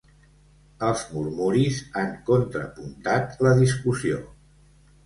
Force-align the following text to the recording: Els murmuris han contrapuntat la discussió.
Els 0.87 1.03
murmuris 1.17 1.83
han 2.01 2.17
contrapuntat 2.31 3.41
la 3.49 3.57
discussió. 3.65 4.23